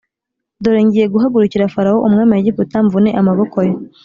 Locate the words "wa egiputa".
2.33-2.75